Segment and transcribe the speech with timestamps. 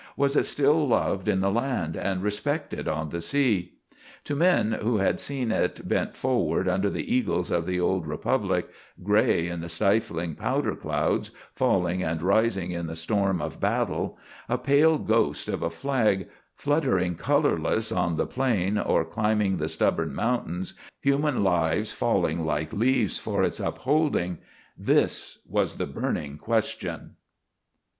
[0.17, 3.73] Was it still loved in the land and respected on the sea?
[4.23, 8.67] To men who had seen it bent forward under the eagles of the old republic,
[9.03, 14.17] gray in the stifling powder clouds, falling and rising in the storm of battle,
[14.49, 20.15] a pale ghost of a flag, fluttering colorless on the plain or climbing the stubborn
[20.15, 20.63] mountain,
[20.99, 24.39] human lives falling like leaves for its upholding
[24.75, 27.17] this was the burning question.